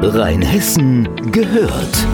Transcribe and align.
Rheinhessen 0.00 1.08
gehört. 1.32 2.06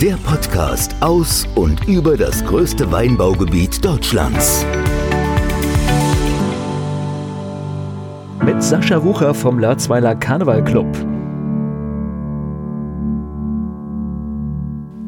Der 0.00 0.14
Podcast 0.14 0.94
aus 1.00 1.44
und 1.56 1.88
über 1.88 2.16
das 2.16 2.44
größte 2.44 2.92
Weinbaugebiet 2.92 3.84
Deutschlands. 3.84 4.64
Mit 8.44 8.62
Sascha 8.62 9.02
Wucher 9.02 9.34
vom 9.34 9.58
Lörzweiler 9.58 10.14
Karneval 10.14 10.62
Club. 10.62 10.86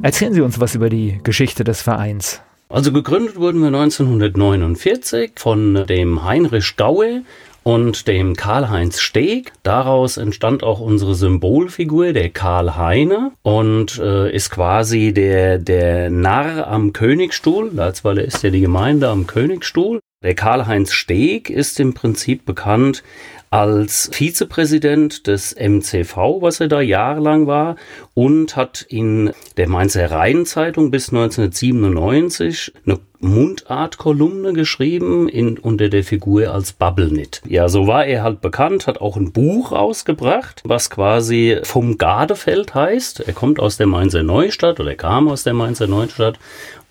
Erzählen 0.03 0.35
Sie 0.35 0.41
uns 0.41 0.59
was 0.59 0.75
über 0.75 0.91
die 0.91 1.21
Geschichte 1.23 1.63
des 1.63 1.83
Vereins. 1.83 2.43
Also 2.69 2.91
gegründet 2.91 3.37
wurden 3.37 3.61
wir 3.61 3.69
1949 3.69 5.33
von 5.37 5.87
dem 5.87 6.25
Heinrich 6.25 6.75
Gaue 6.77 7.23
und 7.63 8.09
dem 8.09 8.35
Karl-Heinz 8.35 9.01
Steg. 9.01 9.53
Daraus 9.63 10.17
entstand 10.17 10.63
auch 10.63 10.81
unsere 10.81 11.15
Symbolfigur, 11.15 12.13
der 12.13 12.31
Karl 12.31 12.77
Heine, 12.77 13.33
und 13.43 13.99
äh, 13.99 14.35
ist 14.35 14.51
quasi 14.51 15.13
der, 15.13 15.59
der 15.59 16.11
Narr 16.11 16.67
am 16.67 16.93
Königstuhl. 16.93 17.71
Salzweiler 17.75 18.25
ist 18.25 18.43
ja 18.43 18.51
die 18.51 18.61
Gemeinde 18.61 19.09
am 19.09 19.27
Königstuhl. 19.27 20.01
Der 20.23 20.35
Karl-Heinz 20.35 20.93
Steg 20.93 21.51
ist 21.51 21.81
im 21.81 21.95
Prinzip 21.95 22.45
bekannt 22.45 23.03
als 23.51 24.09
Vizepräsident 24.13 25.27
des 25.27 25.55
MCV, 25.55 26.41
was 26.41 26.61
er 26.61 26.69
da 26.69 26.81
jahrelang 26.81 27.47
war, 27.47 27.77
und 28.15 28.57
hat 28.57 28.87
in 28.89 29.33
der 29.59 29.69
Mainzer 29.69 30.11
Rheinzeitung 30.11 30.91
bis 30.91 31.11
1997 31.11 32.73
eine 32.87 32.99
Mundartkolumne 33.23 34.53
geschrieben 34.53 35.29
in, 35.29 35.57
unter 35.57 35.89
der 35.89 36.03
Figur 36.03 36.53
als 36.53 36.73
Bubblenit. 36.73 37.41
Ja, 37.49 37.69
so 37.69 37.87
war 37.87 38.05
er 38.05 38.23
halt 38.23 38.41
bekannt, 38.41 38.87
hat 38.87 39.01
auch 39.01 39.17
ein 39.17 39.33
Buch 39.33 39.71
rausgebracht, 39.73 40.63
was 40.65 40.91
quasi 40.91 41.59
vom 41.63 41.99
Gardefeld 41.99 42.75
heißt. 42.75 43.21
Er 43.21 43.33
kommt 43.33 43.61
aus 43.61 43.77
der 43.77 43.87
Mainzer 43.87 44.25
Neustadt 44.25 44.81
oder 44.81 44.97
kam 44.97 45.29
aus 45.29 45.45
der 45.45 45.55
Mainzer 45.55 45.87
Neustadt 45.87 46.39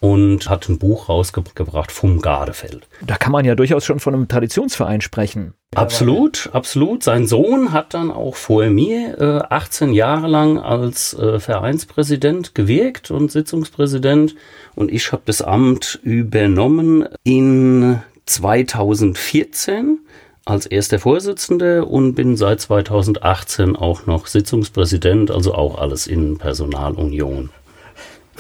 und 0.02 0.49
hat 0.49 0.67
ein 0.67 0.80
Buch 0.80 1.09
rausgebracht 1.09 1.91
vom 1.91 2.21
Gardefeld. 2.21 2.88
Da 3.05 3.16
kann 3.17 3.31
man 3.31 3.45
ja 3.45 3.53
durchaus 3.53 3.85
schon 3.85 3.99
von 3.99 4.16
einem 4.16 4.27
Traditionsverein 4.27 4.99
sprechen. 4.99 5.53
Absolut, 5.75 6.49
absolut. 6.52 7.03
Sein 7.03 7.27
Sohn 7.27 7.71
hat 7.71 7.93
dann 7.93 8.11
auch 8.11 8.35
vor 8.35 8.66
mir 8.66 9.21
äh, 9.21 9.53
18 9.53 9.93
Jahre 9.93 10.27
lang 10.27 10.58
als 10.58 11.13
äh, 11.13 11.39
Vereinspräsident 11.39 12.55
gewirkt 12.55 13.11
und 13.11 13.31
Sitzungspräsident 13.31 14.35
und 14.75 14.91
ich 14.91 15.11
habe 15.11 15.21
das 15.25 15.43
Amt 15.43 15.99
übernommen 16.03 17.08
in 17.23 18.02
2014 18.25 19.99
als 20.45 20.65
erster 20.65 20.97
Vorsitzender 20.97 21.88
und 21.88 22.15
bin 22.15 22.36
seit 22.36 22.59
2018 22.59 23.75
auch 23.75 24.08
noch 24.08 24.25
Sitzungspräsident, 24.25 25.30
also 25.30 25.53
auch 25.53 25.77
alles 25.77 26.08
in 26.08 26.39
Personalunion. 26.39 27.52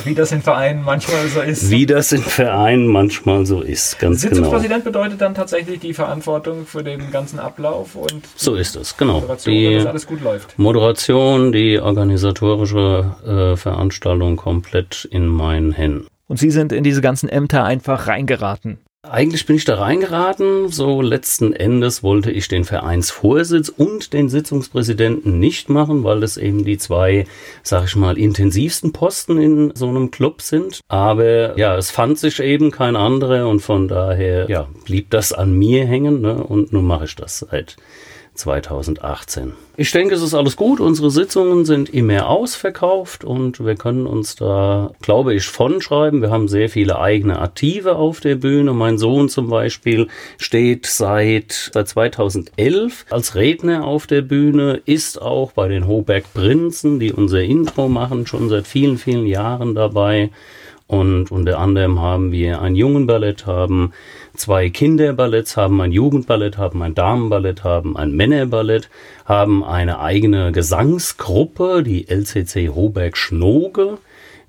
Wie 0.03 0.15
das 0.15 0.31
in 0.31 0.41
Vereinen 0.41 0.83
manchmal 0.83 1.27
so 1.27 1.41
ist. 1.41 1.69
Wie 1.69 1.85
das 1.85 2.11
in 2.11 2.21
Vereinen 2.21 2.87
manchmal 2.87 3.45
so 3.45 3.61
ist, 3.61 3.99
ganz 3.99 4.21
genau. 4.21 4.35
Sitzungspräsident 4.35 4.83
bedeutet 4.83 5.21
dann 5.21 5.35
tatsächlich 5.35 5.79
die 5.79 5.93
Verantwortung 5.93 6.65
für 6.65 6.83
den 6.83 7.11
ganzen 7.11 7.39
Ablauf 7.39 7.95
und 7.95 8.23
so 8.35 8.55
ist 8.55 8.75
es, 8.75 8.97
genau. 8.97 9.19
Moderation, 9.19 9.53
die 9.53 9.75
dass 9.75 9.85
alles 9.85 10.07
gut 10.07 10.21
läuft. 10.21 10.57
Moderation, 10.57 11.51
die 11.51 11.79
organisatorische 11.79 13.53
äh, 13.53 13.57
Veranstaltung 13.57 14.37
komplett 14.37 15.07
in 15.11 15.27
meinen 15.27 15.71
Händen. 15.71 16.07
Und 16.27 16.37
Sie 16.37 16.51
sind 16.51 16.71
in 16.71 16.83
diese 16.83 17.01
ganzen 17.01 17.27
Ämter 17.27 17.65
einfach 17.65 18.07
reingeraten. 18.07 18.79
Eigentlich 19.03 19.47
bin 19.47 19.55
ich 19.55 19.65
da 19.65 19.79
reingeraten. 19.79 20.69
So 20.69 21.01
letzten 21.01 21.53
Endes 21.53 22.03
wollte 22.03 22.29
ich 22.29 22.47
den 22.47 22.63
Vereinsvorsitz 22.63 23.69
und 23.69 24.13
den 24.13 24.29
Sitzungspräsidenten 24.29 25.39
nicht 25.39 25.69
machen, 25.69 26.03
weil 26.03 26.19
das 26.19 26.37
eben 26.37 26.63
die 26.65 26.77
zwei, 26.77 27.25
sag 27.63 27.85
ich 27.85 27.95
mal, 27.95 28.19
intensivsten 28.19 28.93
Posten 28.93 29.41
in 29.41 29.73
so 29.73 29.87
einem 29.87 30.11
Club 30.11 30.43
sind. 30.43 30.81
Aber 30.87 31.57
ja, 31.57 31.75
es 31.77 31.89
fand 31.89 32.19
sich 32.19 32.39
eben 32.41 32.69
kein 32.69 32.95
anderer 32.95 33.49
und 33.49 33.61
von 33.61 33.87
daher 33.87 34.47
ja, 34.47 34.67
blieb 34.85 35.09
das 35.09 35.33
an 35.33 35.51
mir 35.51 35.87
hängen 35.87 36.21
ne? 36.21 36.35
und 36.35 36.71
nun 36.71 36.85
mache 36.85 37.05
ich 37.05 37.15
das 37.15 37.39
seit 37.39 37.77
2018. 38.33 39.53
Ich 39.77 39.91
denke, 39.91 40.15
es 40.15 40.21
ist 40.21 40.33
alles 40.33 40.55
gut. 40.55 40.79
Unsere 40.79 41.11
Sitzungen 41.11 41.65
sind 41.65 41.89
immer 41.89 42.27
ausverkauft 42.27 43.23
und 43.23 43.63
wir 43.65 43.75
können 43.75 44.05
uns 44.05 44.35
da, 44.35 44.91
glaube 45.01 45.33
ich, 45.33 45.45
von 45.45 45.81
schreiben. 45.81 46.21
Wir 46.21 46.29
haben 46.29 46.47
sehr 46.47 46.69
viele 46.69 46.99
eigene 46.99 47.39
Aktive 47.39 47.95
auf 47.95 48.19
der 48.19 48.35
Bühne. 48.35 48.73
Mein 48.73 48.97
Sohn 48.97 49.29
zum 49.29 49.49
Beispiel 49.49 50.07
steht 50.37 50.85
seit, 50.85 51.71
seit 51.73 51.87
2011 51.87 53.05
als 53.09 53.35
Redner 53.35 53.85
auf 53.85 54.07
der 54.07 54.21
Bühne, 54.21 54.81
ist 54.85 55.21
auch 55.21 55.51
bei 55.51 55.67
den 55.67 55.87
Hoberg 55.87 56.33
Prinzen, 56.33 56.99
die 56.99 57.11
unser 57.11 57.41
Intro 57.41 57.89
machen, 57.89 58.27
schon 58.27 58.49
seit 58.49 58.67
vielen, 58.67 58.97
vielen 58.97 59.25
Jahren 59.25 59.75
dabei. 59.75 60.29
Und 60.91 61.31
unter 61.31 61.57
anderem 61.57 62.01
haben 62.01 62.33
wir 62.33 62.61
ein 62.61 62.75
Jungenballett, 62.75 63.45
haben 63.45 63.93
zwei 64.35 64.69
Kinderballetts, 64.69 65.55
haben 65.55 65.79
ein 65.79 65.93
Jugendballett, 65.93 66.57
haben 66.57 66.81
ein 66.81 66.93
Damenballett, 66.93 67.63
haben 67.63 67.95
ein 67.95 68.11
Männerballett, 68.11 68.89
haben 69.23 69.63
eine 69.63 70.01
eigene 70.01 70.51
Gesangsgruppe, 70.51 71.83
die 71.83 72.09
LCC 72.09 72.75
Hoberg 72.75 73.15
Schnoge, 73.15 73.99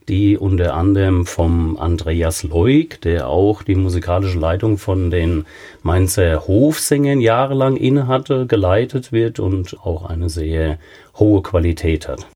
die 0.08 0.36
unter 0.36 0.74
anderem 0.74 1.26
vom 1.26 1.76
Andreas 1.76 2.42
Leuk, 2.42 3.00
der 3.02 3.28
auch 3.28 3.62
die 3.62 3.76
musikalische 3.76 4.40
Leitung 4.40 4.78
von 4.78 5.12
den 5.12 5.44
Mainzer 5.84 6.48
Hofsängern 6.48 7.20
jahrelang 7.20 7.76
innehatte, 7.76 8.48
geleitet 8.48 9.12
wird 9.12 9.38
und 9.38 9.78
auch 9.84 10.06
eine 10.06 10.28
sehr 10.28 10.80
hohe 11.14 11.40
Qualität 11.40 12.08
hat. 12.08 12.26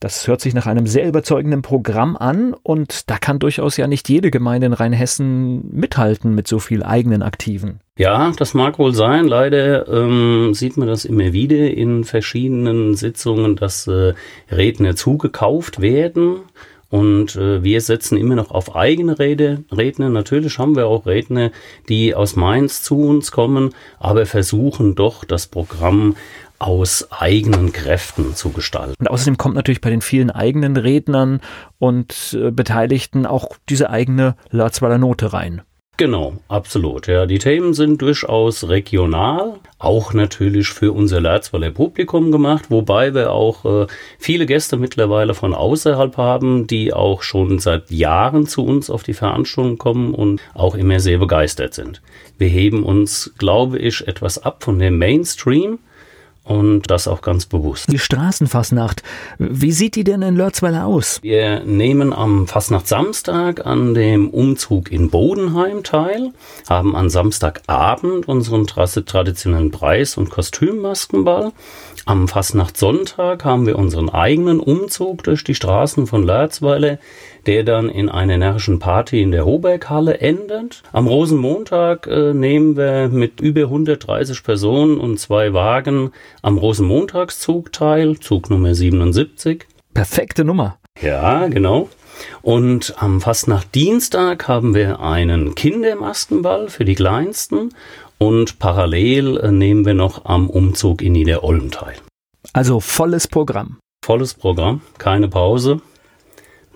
Das 0.00 0.26
hört 0.26 0.40
sich 0.40 0.54
nach 0.54 0.64
einem 0.64 0.86
sehr 0.86 1.06
überzeugenden 1.06 1.60
Programm 1.60 2.16
an 2.16 2.54
und 2.54 3.10
da 3.10 3.18
kann 3.18 3.38
durchaus 3.38 3.76
ja 3.76 3.86
nicht 3.86 4.08
jede 4.08 4.30
Gemeinde 4.30 4.66
in 4.66 4.72
Rheinhessen 4.72 5.68
mithalten 5.70 6.34
mit 6.34 6.48
so 6.48 6.58
viel 6.58 6.82
eigenen 6.82 7.22
Aktiven. 7.22 7.80
Ja, 7.98 8.32
das 8.34 8.54
mag 8.54 8.78
wohl 8.78 8.94
sein. 8.94 9.28
Leider 9.28 9.86
ähm, 9.88 10.54
sieht 10.54 10.78
man 10.78 10.88
das 10.88 11.04
immer 11.04 11.34
wieder 11.34 11.70
in 11.70 12.04
verschiedenen 12.04 12.94
Sitzungen, 12.94 13.56
dass 13.56 13.86
äh, 13.88 14.14
Redner 14.50 14.96
zugekauft 14.96 15.82
werden. 15.82 16.36
Und 16.88 17.36
äh, 17.36 17.62
wir 17.62 17.82
setzen 17.82 18.16
immer 18.16 18.36
noch 18.36 18.52
auf 18.52 18.74
eigene 18.74 19.18
Rede, 19.18 19.64
Redner. 19.70 20.08
Natürlich 20.08 20.58
haben 20.58 20.76
wir 20.76 20.86
auch 20.86 21.04
Redner, 21.04 21.50
die 21.90 22.14
aus 22.14 22.36
Mainz 22.36 22.82
zu 22.82 23.02
uns 23.02 23.32
kommen, 23.32 23.74
aber 23.98 24.24
versuchen 24.24 24.94
doch 24.94 25.24
das 25.24 25.46
Programm 25.46 26.16
aus 26.60 27.08
eigenen 27.10 27.72
Kräften 27.72 28.36
zu 28.36 28.50
gestalten. 28.50 28.94
Und 29.00 29.10
außerdem 29.10 29.38
kommt 29.38 29.56
natürlich 29.56 29.80
bei 29.80 29.90
den 29.90 30.02
vielen 30.02 30.30
eigenen 30.30 30.76
Rednern 30.76 31.40
und 31.78 32.38
äh, 32.40 32.52
Beteiligten 32.52 33.26
auch 33.26 33.48
diese 33.68 33.90
eigene 33.90 34.36
Lörzweiler 34.50 34.98
Note 34.98 35.32
rein. 35.32 35.62
Genau, 36.00 36.38
absolut. 36.48 37.08
Ja, 37.08 37.26
die 37.26 37.38
Themen 37.38 37.74
sind 37.74 38.00
durchaus 38.00 38.70
regional, 38.70 39.60
auch 39.78 40.14
natürlich 40.14 40.68
für 40.68 40.92
unser 40.92 41.20
Lörzweiler 41.20 41.70
Publikum 41.72 42.32
gemacht, 42.32 42.70
wobei 42.70 43.12
wir 43.12 43.32
auch 43.32 43.66
äh, 43.66 43.86
viele 44.18 44.46
Gäste 44.46 44.78
mittlerweile 44.78 45.34
von 45.34 45.52
außerhalb 45.52 46.16
haben, 46.16 46.66
die 46.66 46.94
auch 46.94 47.22
schon 47.22 47.58
seit 47.58 47.90
Jahren 47.90 48.46
zu 48.46 48.64
uns 48.64 48.88
auf 48.88 49.02
die 49.02 49.12
Veranstaltung 49.12 49.76
kommen 49.76 50.14
und 50.14 50.40
auch 50.54 50.74
immer 50.74 51.00
sehr 51.00 51.18
begeistert 51.18 51.74
sind. 51.74 52.00
Wir 52.38 52.48
heben 52.48 52.82
uns, 52.82 53.34
glaube 53.36 53.78
ich, 53.78 54.08
etwas 54.08 54.42
ab 54.42 54.64
von 54.64 54.78
dem 54.78 54.96
Mainstream, 54.96 55.80
und 56.50 56.90
das 56.90 57.06
auch 57.06 57.22
ganz 57.22 57.46
bewusst. 57.46 57.92
Die 57.92 57.98
Straßenfasnacht, 58.00 59.04
wie 59.38 59.70
sieht 59.70 59.94
die 59.94 60.02
denn 60.02 60.20
in 60.22 60.34
Lörzweiler 60.34 60.84
aus? 60.84 61.20
Wir 61.22 61.60
nehmen 61.60 62.12
am 62.12 62.48
Fastnacht-Samstag 62.48 63.64
an 63.64 63.94
dem 63.94 64.28
Umzug 64.30 64.90
in 64.90 65.10
Bodenheim 65.10 65.84
teil, 65.84 66.32
haben 66.68 66.96
an 66.96 67.08
Samstagabend 67.08 68.26
unseren 68.26 68.66
traditionellen 68.66 69.70
Preis- 69.70 70.16
und 70.16 70.30
Kostümmaskenball. 70.30 71.52
Am 72.04 72.26
Fastnacht-Sonntag 72.26 73.44
haben 73.44 73.66
wir 73.66 73.78
unseren 73.78 74.08
eigenen 74.08 74.58
Umzug 74.58 75.22
durch 75.22 75.44
die 75.44 75.54
Straßen 75.54 76.08
von 76.08 76.24
Lörzweiler 76.24 76.98
der 77.46 77.64
dann 77.64 77.88
in 77.88 78.08
einer 78.08 78.36
närrischen 78.36 78.78
Party 78.78 79.22
in 79.22 79.30
der 79.30 79.44
Hoberghalle 79.44 80.18
endet. 80.18 80.82
Am 80.92 81.06
Rosenmontag 81.06 82.06
äh, 82.06 82.34
nehmen 82.34 82.76
wir 82.76 83.08
mit 83.08 83.40
über 83.40 83.62
130 83.62 84.42
Personen 84.42 84.98
und 84.98 85.18
zwei 85.18 85.52
Wagen 85.52 86.12
am 86.42 86.58
Rosenmontagszug 86.58 87.72
teil, 87.72 88.18
Zug 88.18 88.50
Nummer 88.50 88.74
77. 88.74 89.66
Perfekte 89.94 90.44
Nummer. 90.44 90.78
Ja, 91.00 91.46
genau. 91.48 91.88
Und 92.42 92.94
am 92.98 93.20
Fastnacht-Dienstag 93.20 94.46
haben 94.48 94.74
wir 94.74 95.00
einen 95.00 95.54
Kindermaskenball 95.54 96.68
für 96.68 96.84
die 96.84 96.94
Kleinsten 96.94 97.70
und 98.18 98.58
parallel 98.58 99.38
äh, 99.38 99.50
nehmen 99.50 99.86
wir 99.86 99.94
noch 99.94 100.26
am 100.26 100.50
Umzug 100.50 101.00
in 101.02 101.12
Niederolm 101.12 101.70
teil. 101.70 101.96
Also 102.52 102.80
volles 102.80 103.28
Programm. 103.28 103.78
Volles 104.04 104.34
Programm, 104.34 104.80
keine 104.98 105.28
Pause 105.28 105.80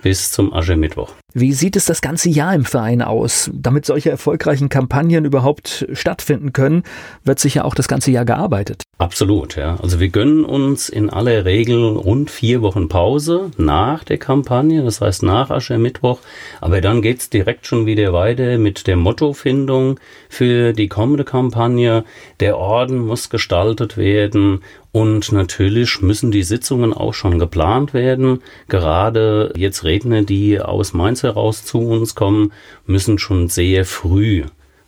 bis 0.04 0.30
zum 0.30 0.52
Aschermittwoch. 0.52 1.14
Wie 1.36 1.52
sieht 1.52 1.74
es 1.74 1.84
das 1.84 2.00
ganze 2.00 2.28
Jahr 2.28 2.54
im 2.54 2.64
Verein 2.64 3.02
aus? 3.02 3.50
Damit 3.52 3.86
solche 3.86 4.08
erfolgreichen 4.08 4.68
Kampagnen 4.68 5.24
überhaupt 5.24 5.84
stattfinden 5.92 6.52
können, 6.52 6.84
wird 7.24 7.40
sicher 7.40 7.64
auch 7.64 7.74
das 7.74 7.88
ganze 7.88 8.12
Jahr 8.12 8.24
gearbeitet. 8.24 8.84
Absolut, 8.98 9.56
ja. 9.56 9.76
Also 9.82 9.98
wir 9.98 10.10
gönnen 10.10 10.44
uns 10.44 10.88
in 10.88 11.10
aller 11.10 11.44
Regel 11.44 11.82
rund 11.96 12.30
vier 12.30 12.62
Wochen 12.62 12.88
Pause 12.88 13.50
nach 13.56 14.04
der 14.04 14.18
Kampagne, 14.18 14.84
das 14.84 15.00
heißt 15.00 15.24
nach 15.24 15.50
Aschermittwoch. 15.50 16.20
Aber 16.60 16.80
dann 16.80 17.02
geht's 17.02 17.30
direkt 17.30 17.66
schon 17.66 17.84
wieder 17.84 18.12
weiter 18.12 18.56
mit 18.56 18.86
der 18.86 18.94
Mottofindung 18.94 19.98
für 20.28 20.72
die 20.72 20.86
kommende 20.86 21.24
Kampagne. 21.24 22.04
Der 22.38 22.56
Orden 22.58 22.98
muss 22.98 23.28
gestaltet 23.28 23.96
werden 23.96 24.60
und 24.92 25.32
natürlich 25.32 26.00
müssen 26.02 26.30
die 26.30 26.44
Sitzungen 26.44 26.92
auch 26.92 27.14
schon 27.14 27.40
geplant 27.40 27.94
werden. 27.94 28.42
Gerade 28.68 29.52
jetzt 29.56 29.82
Redner, 29.82 30.22
die 30.22 30.60
aus 30.60 30.92
Mainz 30.92 31.23
heraus 31.24 31.64
zu 31.64 31.80
uns 31.80 32.14
kommen, 32.14 32.52
müssen 32.86 33.18
schon 33.18 33.48
sehr 33.48 33.84
früh 33.84 34.44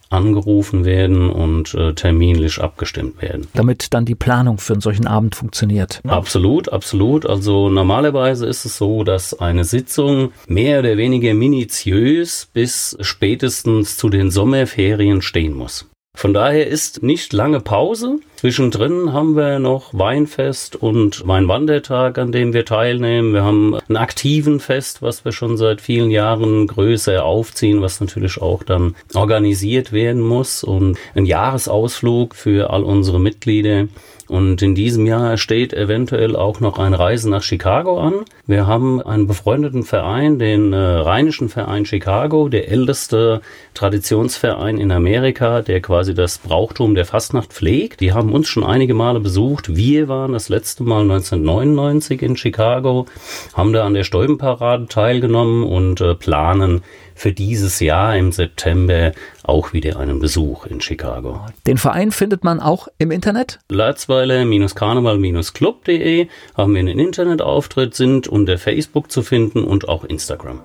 angerufen 0.09 0.85
werden 0.85 1.31
und 1.31 1.75
äh, 1.75 1.93
terminlich 1.95 2.61
abgestimmt 2.61 3.21
werden. 3.21 3.49
Damit 3.55 3.93
dann 3.93 4.05
die 4.05 4.15
Planung 4.15 4.59
für 4.59 4.75
einen 4.75 4.81
solchen 4.81 5.07
Abend 5.07 5.35
funktioniert. 5.35 6.01
Ne? 6.05 6.13
Absolut, 6.13 6.73
absolut. 6.73 7.27
Also 7.27 7.69
normalerweise 7.69 8.47
ist 8.47 8.65
es 8.65 8.79
so, 8.79 9.03
dass 9.03 9.39
eine 9.39 9.65
Sitzung 9.65 10.33
mehr 10.47 10.79
oder 10.79 10.97
weniger 10.97 11.35
minutiös 11.35 12.49
bis 12.53 12.97
spätestens 13.01 13.97
zu 13.97 14.09
den 14.09 14.31
Sommerferien 14.31 15.23
stehen 15.23 15.55
muss. 15.55 15.87
Von 16.17 16.33
daher 16.33 16.67
ist 16.67 17.03
nicht 17.03 17.33
lange 17.35 17.61
Pause. 17.61 18.21
Zwischendrin 18.37 19.15
haben 19.15 19.35
wir 19.35 19.59
noch 19.59 19.95
Weinfest 19.95 20.77
und 20.77 21.27
Weinwandertag, 21.27 22.19
an 22.19 22.33
dem 22.33 22.53
wir 22.53 22.67
teilnehmen. 22.67 23.33
Wir 23.33 23.43
haben 23.43 23.79
ein 23.89 23.97
aktiven 23.97 24.61
Fest, 24.61 25.01
was 25.01 25.25
wir 25.25 25.33
schon 25.33 25.57
seit 25.57 25.81
vielen 25.81 26.11
Jahren 26.11 26.67
größer 26.67 27.25
aufziehen, 27.25 27.81
was 27.81 27.99
natürlich 27.99 28.43
auch 28.43 28.63
dann 28.63 28.95
organisiert 29.15 29.91
werden 29.91 30.21
muss 30.21 30.63
und 30.63 30.99
ein 31.15 31.25
Jahresausflug 31.25 32.35
für 32.35 32.69
all 32.69 32.83
unsere 32.83 33.19
Mitglieder. 33.19 33.89
Und 34.29 34.61
in 34.61 34.75
diesem 34.75 35.07
Jahr 35.07 35.37
steht 35.37 35.73
eventuell 35.73 36.35
auch 36.35 36.59
noch 36.61 36.79
eine 36.79 36.99
Reise 36.99 37.31
nach 37.31 37.43
Chicago 37.43 38.01
an. 38.01 38.25
Wir 38.47 38.67
haben 38.67 39.01
einen 39.01 39.27
befreundeten 39.27 39.85
Verein, 39.85 40.39
den 40.39 40.73
äh, 40.73 40.77
Rheinischen 40.77 41.49
Verein 41.49 41.85
Chicago, 41.85 42.49
der 42.49 42.69
älteste 42.69 43.41
Traditionsverein 43.75 44.79
in 44.79 44.91
Amerika, 44.91 45.63
der 45.63 45.81
quasi 45.81 46.13
das 46.13 46.39
Brauchtum 46.39 46.95
der 46.95 47.05
Fastnacht 47.05 47.53
pflegt. 47.53 48.01
Die 48.01 48.13
haben 48.13 48.26
uns 48.33 48.49
schon 48.49 48.65
einige 48.65 48.95
Male 48.95 49.21
besucht. 49.21 49.77
Wir 49.77 50.09
waren 50.09 50.33
das 50.33 50.49
letzte 50.49 50.83
Mal 50.83 51.03
1999 51.03 52.23
in 52.23 52.37
Chicago, 52.37 53.07
haben 53.55 53.73
da 53.73 53.85
an 53.85 53.95
der 53.95 54.03
Stäubenparade 54.05 54.87
teilgenommen 54.87 55.65
und 55.65 56.01
äh, 56.01 56.15
planen 56.15 56.83
für 57.15 57.33
dieses 57.33 57.81
Jahr 57.81 58.17
im 58.17 58.31
September 58.31 59.11
auch 59.43 59.73
wieder 59.73 59.99
einen 59.99 60.21
Besuch 60.21 60.67
in 60.67 60.81
Chicago. 60.81 61.41
Den 61.67 61.79
Verein 61.79 62.13
findet 62.13 62.45
man 62.45 62.61
auch 62.61 62.87
im 62.99 63.11
Internet? 63.11 63.59
Latzweiler-karneval-club.de 63.71 66.29
haben 66.57 66.75
wir 66.75 66.81
einen 66.81 66.99
Internetauftritt, 66.99 67.95
sind 67.95 68.29
unter 68.29 68.59
Facebook 68.59 69.11
zu 69.11 69.23
finden 69.23 69.65
und 69.65 69.89
auch 69.89 70.05
Instagram. 70.05 70.61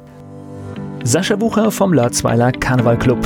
Sascha 1.03 1.35
Bucher 1.35 1.71
vom 1.71 1.93
Latzweiler 1.93 2.51
Karneval 2.51 2.99
Club. 2.99 3.25